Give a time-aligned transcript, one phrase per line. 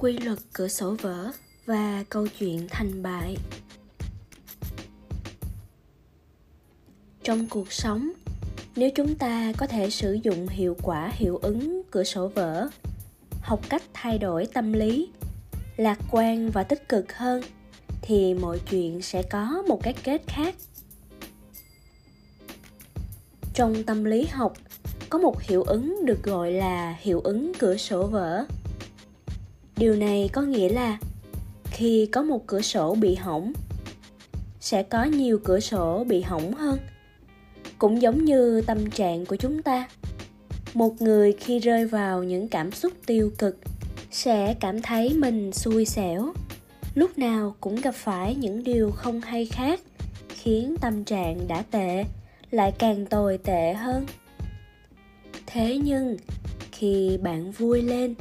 [0.00, 1.30] quy luật cửa sổ vỡ
[1.66, 3.36] và câu chuyện thành bại.
[7.22, 8.10] Trong cuộc sống,
[8.76, 12.68] nếu chúng ta có thể sử dụng hiệu quả hiệu ứng cửa sổ vỡ
[13.42, 15.08] học cách thay đổi tâm lý,
[15.76, 17.42] lạc quan và tích cực hơn,
[18.02, 20.54] thì mọi chuyện sẽ có một cái kết khác.
[23.54, 24.52] Trong tâm lý học,
[25.10, 28.46] có một hiệu ứng được gọi là hiệu ứng cửa sổ vỡ
[29.80, 30.98] điều này có nghĩa là
[31.64, 33.52] khi có một cửa sổ bị hỏng,
[34.60, 36.78] sẽ có nhiều cửa sổ bị hỏng hơn.
[37.78, 39.88] Cũng giống như tâm trạng của chúng ta,
[40.74, 43.56] một người khi rơi vào những cảm xúc tiêu cực
[44.10, 46.32] sẽ cảm thấy mình xui xẻo,
[46.94, 49.80] lúc nào cũng gặp phải những điều không hay khác,
[50.28, 52.04] khiến tâm trạng đã tệ,
[52.50, 54.06] lại càng tồi tệ hơn.
[55.46, 56.16] Thế nhưng,
[56.72, 58.14] khi bạn vui lên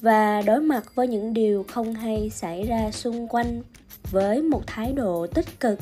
[0.00, 3.62] và đối mặt với những điều không hay xảy ra xung quanh
[4.10, 5.78] với một thái độ tích cực,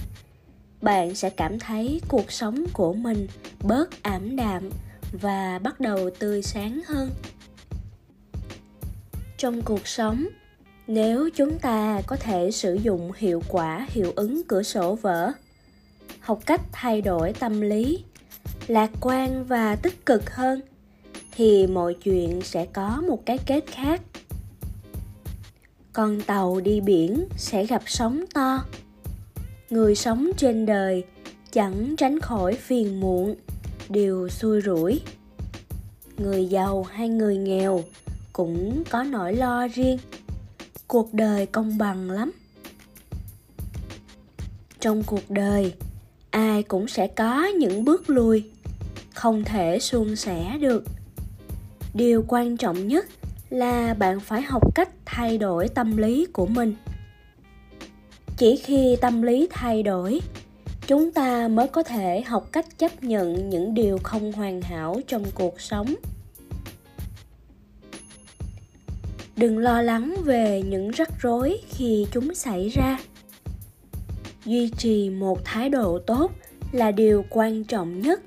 [0.83, 3.27] bạn sẽ cảm thấy cuộc sống của mình
[3.65, 4.71] bớt ảm đạm
[5.13, 7.11] và bắt đầu tươi sáng hơn.
[9.39, 10.27] Trong cuộc sống,
[10.87, 15.33] nếu chúng ta có thể sử dụng hiệu quả hiệu ứng cửa sổ vỡ
[16.21, 18.05] học cách thay đổi tâm lý,
[18.67, 20.61] lạc quan và tích cực hơn
[21.37, 24.03] thì mọi chuyện sẽ có một cái kết khác.
[25.93, 28.65] Con tàu đi biển sẽ gặp sóng to.
[29.71, 31.05] Người sống trên đời
[31.53, 33.35] chẳng tránh khỏi phiền muộn
[33.89, 35.01] đều xui rủi.
[36.19, 37.85] Người giàu hay người nghèo
[38.33, 39.99] cũng có nỗi lo riêng.
[40.87, 42.33] Cuộc đời công bằng lắm.
[44.81, 45.73] Trong cuộc đời,
[46.31, 48.45] ai cũng sẽ có những bước lùi,
[49.15, 50.85] không thể suôn sẻ được
[51.97, 53.07] điều quan trọng nhất
[53.51, 56.75] là bạn phải học cách thay đổi tâm lý của mình.
[58.37, 60.21] Chỉ khi tâm lý thay đổi,
[60.87, 65.25] chúng ta mới có thể học cách chấp nhận những điều không hoàn hảo trong
[65.35, 65.95] cuộc sống.
[69.37, 72.99] Đừng lo lắng về những rắc rối khi chúng xảy ra.
[74.45, 76.33] Duy trì một thái độ tốt
[76.73, 78.21] là điều quan trọng nhất.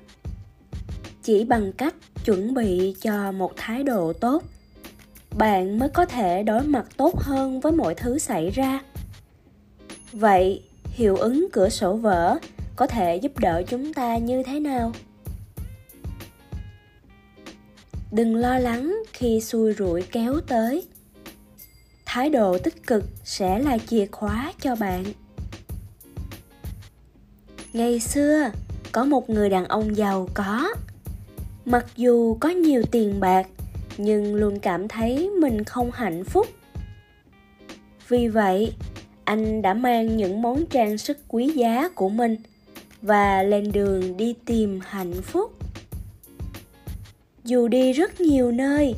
[1.22, 1.94] Chỉ bằng cách
[2.24, 4.42] chuẩn bị cho một thái độ tốt.
[5.38, 8.80] Bạn mới có thể đối mặt tốt hơn với mọi thứ xảy ra.
[10.12, 12.38] Vậy, hiệu ứng cửa sổ vỡ
[12.76, 14.92] có thể giúp đỡ chúng ta như thế nào?
[18.12, 20.86] Đừng lo lắng khi xui rủi kéo tới.
[22.06, 25.04] Thái độ tích cực sẽ là chìa khóa cho bạn.
[27.72, 28.50] Ngày xưa,
[28.92, 30.68] có một người đàn ông giàu có
[31.70, 33.46] mặc dù có nhiều tiền bạc,
[33.98, 36.46] nhưng luôn cảm thấy mình không hạnh phúc.
[38.08, 38.72] Vì vậy,
[39.24, 42.36] anh đã mang những món trang sức quý giá của mình
[43.02, 45.52] và lên đường đi tìm hạnh phúc.
[47.44, 48.94] Dù đi rất nhiều nơi,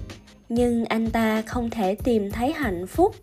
[0.49, 3.15] nhưng anh ta không thể tìm thấy hạnh phúc.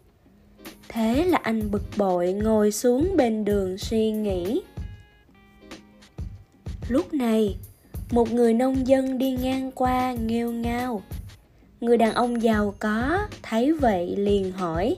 [0.87, 4.61] Thế là anh bực bội ngồi xuống bên đường suy nghĩ.
[6.89, 7.55] Lúc này
[8.11, 11.01] một người nông dân đi ngang qua nghêu ngao.
[11.81, 14.97] Người đàn ông giàu có thấy vậy liền hỏi,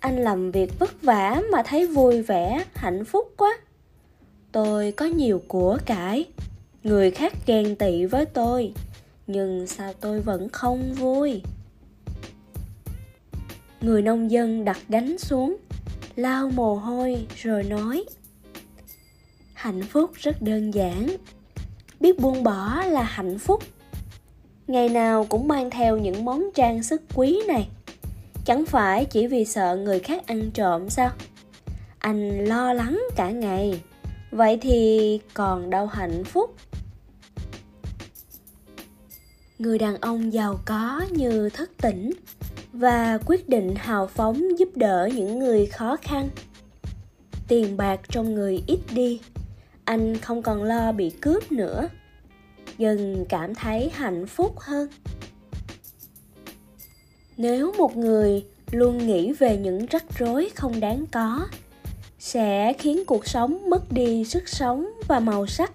[0.00, 3.58] anh làm việc vất vả mà thấy vui vẻ, hạnh phúc quá.
[4.52, 6.24] Tôi có nhiều của cải,
[6.82, 8.72] người khác ghen tị với tôi,
[9.26, 11.42] nhưng sao tôi vẫn không vui?
[13.80, 15.56] Người nông dân đặt gánh xuống
[16.16, 18.04] lau mồ hôi rồi nói
[19.58, 21.06] hạnh phúc rất đơn giản.
[22.00, 23.62] Biết buông bỏ là hạnh phúc.
[24.66, 27.68] Ngày nào cũng mang theo những món trang sức quý này.
[28.44, 31.10] Chẳng phải chỉ vì sợ người khác ăn trộm sao?
[31.98, 33.80] Anh lo lắng cả ngày.
[34.30, 36.54] Vậy thì còn đâu hạnh phúc?
[39.58, 42.10] Người đàn ông giàu có như thất tỉnh
[42.72, 46.28] và quyết định hào phóng giúp đỡ những người khó khăn.
[47.48, 49.20] Tiền bạc trong người ít đi
[49.88, 51.88] anh không còn lo bị cướp nữa.
[52.78, 54.88] Dần cảm thấy hạnh phúc hơn.
[57.36, 61.46] Nếu một người luôn nghĩ về những rắc rối không đáng có,
[62.18, 65.72] sẽ khiến cuộc sống mất đi sức sống và màu sắc.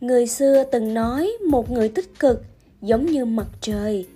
[0.00, 2.42] Người xưa từng nói một người tích cực
[2.82, 4.06] giống như mặt trời,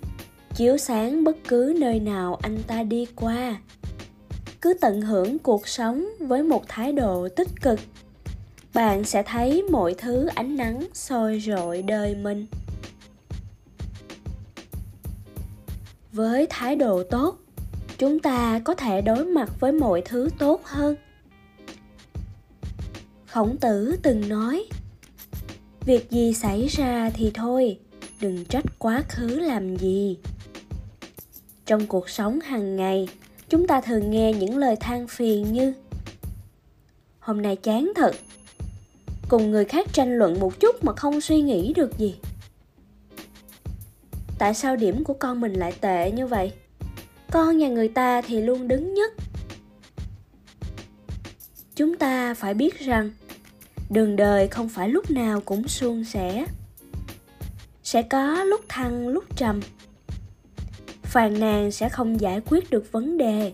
[0.55, 3.61] chiếu sáng bất cứ nơi nào anh ta đi qua.
[4.61, 7.79] Cứ tận hưởng cuộc sống với một thái độ tích cực
[8.73, 12.45] bạn sẽ thấy mọi thứ ánh nắng soi rọi đời mình.
[16.11, 17.37] Với thái độ tốt,
[17.97, 20.95] chúng ta có thể đối mặt với mọi thứ tốt hơn.
[23.27, 24.65] Khổng tử từng nói,
[25.85, 27.79] việc gì xảy ra thì thôi,
[28.21, 30.17] đừng trách quá khứ làm gì.
[31.65, 33.07] Trong cuộc sống hàng ngày,
[33.49, 35.73] chúng ta thường nghe những lời than phiền như,
[37.19, 38.15] hôm nay chán thật
[39.33, 42.15] cùng người khác tranh luận một chút mà không suy nghĩ được gì.
[44.37, 46.51] Tại sao điểm của con mình lại tệ như vậy?
[47.31, 49.13] Con nhà người ta thì luôn đứng nhất.
[51.75, 53.11] Chúng ta phải biết rằng,
[53.89, 56.45] đường đời không phải lúc nào cũng suôn sẻ.
[57.83, 59.59] Sẽ có lúc thăng, lúc trầm.
[61.03, 63.53] Phàn nàn sẽ không giải quyết được vấn đề,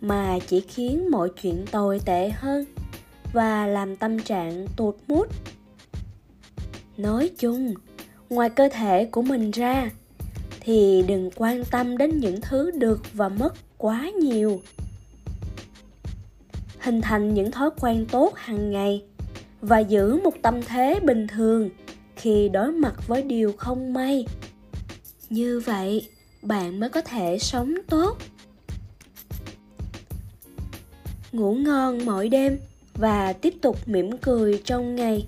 [0.00, 2.64] mà chỉ khiến mọi chuyện tồi tệ hơn
[3.32, 5.28] và làm tâm trạng tụt mút
[6.96, 7.74] nói chung,
[8.30, 9.90] ngoài cơ thể của mình ra,
[10.60, 14.60] thì đừng quan tâm đến những thứ được và mất quá nhiều.
[16.78, 19.02] Hình thành những thói quen tốt hàng ngày
[19.60, 21.70] và giữ một tâm thế bình thường
[22.16, 24.26] khi đối mặt với điều không may.
[25.30, 26.08] Như vậy,
[26.42, 28.18] bạn mới có thể sống tốt.
[31.32, 32.58] Ngủ ngon mỗi đêm
[32.98, 35.26] và tiếp tục mỉm cười trong ngày.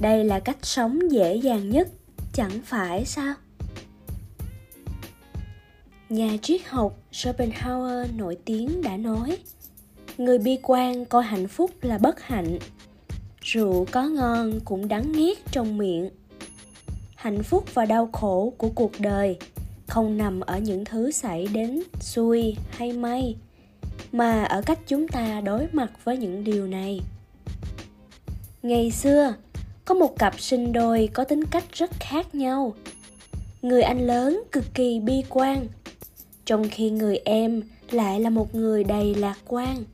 [0.00, 1.88] Đây là cách sống dễ dàng nhất,
[2.32, 3.34] chẳng phải sao?
[6.08, 9.38] Nhà triết học schopenhauer nổi tiếng đã nói,
[10.18, 12.58] người bi quan coi hạnh phúc là bất hạnh.
[13.40, 16.10] Rượu có ngon cũng đắng nghét trong miệng.
[17.14, 19.38] Hạnh phúc và đau khổ của cuộc đời
[19.86, 23.36] không nằm ở những thứ xảy đến xui hay may
[24.14, 27.00] mà ở cách chúng ta đối mặt với những điều này.
[28.62, 29.34] Ngày xưa,
[29.84, 32.74] có một cặp sinh đôi có tính cách rất khác nhau.
[33.62, 35.66] Người anh lớn cực kỳ bi quan,
[36.44, 39.84] trong khi người em lại là một người đầy lạc quan.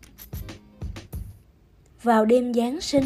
[2.03, 3.05] Vào đêm giáng sinh,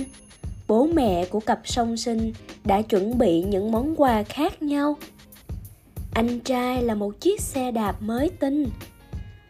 [0.69, 2.33] bố mẹ của cặp song sinh
[2.65, 4.97] đã chuẩn bị những món quà khác nhau.
[6.15, 8.67] Anh trai là một chiếc xe đạp mới tinh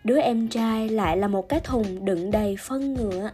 [0.04, 3.30] đứa em trai lại là một cái thùng đựng đầy phân ngựa.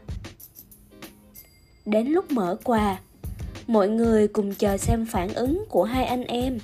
[1.87, 2.99] Đến lúc mở quà,
[3.67, 6.59] mọi người cùng chờ xem phản ứng của hai anh em.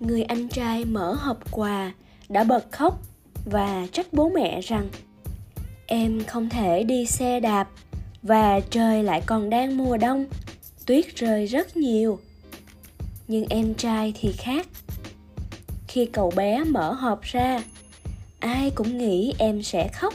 [0.00, 1.92] Người anh trai mở hộp quà,
[2.28, 3.02] đã bật khóc
[3.44, 4.88] và trách bố mẹ rằng,
[5.86, 7.68] em không thể đi xe đạp
[8.22, 10.26] và trời lại còn đang mùa đông,
[10.86, 12.18] tuyết rơi rất nhiều.
[13.28, 14.66] Nhưng em trai thì khác
[15.90, 17.62] khi cậu bé mở hộp ra.
[18.40, 20.14] Ai cũng nghĩ em sẽ khóc.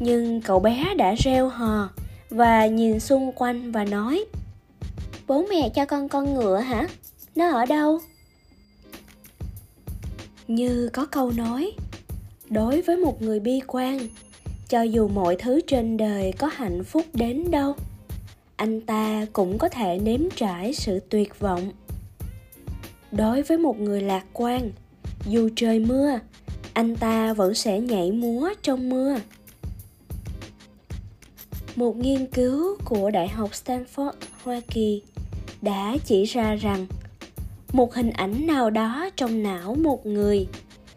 [0.00, 1.90] Nhưng cậu bé đã reo hò
[2.30, 4.24] và nhìn xung quanh và nói,
[5.26, 6.88] bố mẹ cho con con ngựa hả?
[7.34, 8.00] Nó ở đâu?
[10.48, 11.72] Như có câu nói,
[12.50, 13.98] đối với một người bi quan,
[14.68, 17.74] cho dù mọi thứ trên đời có hạnh phúc đến đâu,
[18.56, 21.72] anh ta cũng có thể nếm trải sự tuyệt vọng
[23.12, 24.70] đối với một người lạc quan,
[25.26, 26.18] dù trời mưa,
[26.72, 29.16] anh ta vẫn sẽ nhảy múa trong mưa.
[31.76, 35.02] Một nghiên cứu của đại học stanford, hoa kỳ
[35.62, 36.86] đã chỉ ra rằng
[37.72, 40.46] một hình ảnh nào đó trong não một người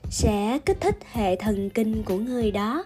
[0.09, 2.85] sẽ kích thích hệ thần kinh của người đó,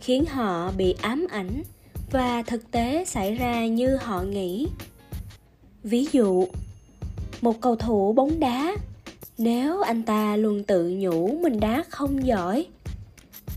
[0.00, 1.62] khiến họ bị ám ảnh
[2.10, 4.66] và thực tế xảy ra như họ nghĩ.
[5.84, 6.46] Ví dụ
[7.42, 8.74] một cầu thủ bóng đá.
[9.38, 12.66] Nếu anh ta luôn tự nhủ mình đá không giỏi,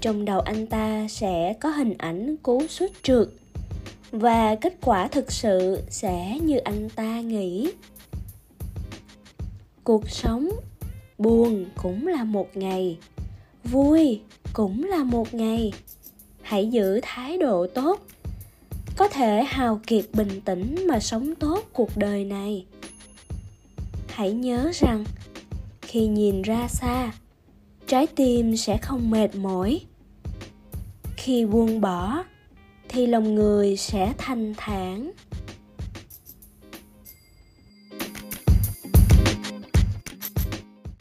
[0.02, 3.28] trong đầu anh ta sẽ có hình ảnh cú sút trượt.
[4.12, 7.72] Và kết quả thực sự sẽ như anh ta nghĩ.
[9.84, 10.50] Cuộc sống
[11.18, 12.98] buồn cũng là một ngày,
[13.64, 14.22] vui
[14.54, 15.74] cũng là một ngày.
[16.42, 18.06] Hãy giữ thái độ tốt,
[18.98, 22.66] có thể hào kiệt bình tĩnh mà sống tốt cuộc đời này
[24.16, 25.04] hãy nhớ rằng,
[25.82, 27.12] khi nhìn ra xa,
[27.88, 29.82] trái tim sẽ không mệt mỏi.
[31.18, 32.24] Khi buông bỏ,
[32.90, 35.12] thì lòng người sẽ thanh thản.